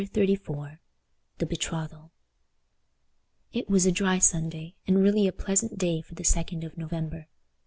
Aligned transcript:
Chapter 0.03 0.25
XXXIV 0.25 0.79
The 1.37 1.45
Betrothal 1.45 2.11
It 3.53 3.69
was 3.69 3.85
a 3.85 3.91
dry 3.91 4.17
Sunday, 4.17 4.73
and 4.87 4.97
really 4.99 5.27
a 5.27 5.31
pleasant 5.31 5.77
day 5.77 6.01
for 6.01 6.15
the 6.15 6.23
2d 6.23 6.65
of 6.65 6.75
November. 6.75 7.27